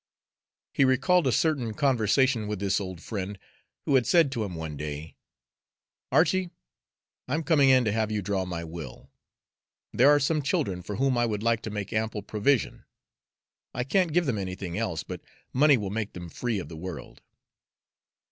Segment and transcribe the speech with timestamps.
[0.73, 3.37] He recalled a certain conversation with this old friend,
[3.85, 5.15] who had said to him one day:
[6.11, 6.49] "Archie,
[7.27, 9.11] I'm coming in to have you draw my will.
[9.93, 12.85] There are some children for whom I would like to make ample provision.
[13.75, 15.21] I can't give them anything else, but
[15.53, 17.21] money will make them free of the world."